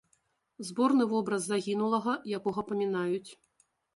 Зборны 0.69 1.05
вобраз 1.11 1.43
загінулага, 1.51 2.11
якога 2.39 2.61
памінаюць. 2.69 3.31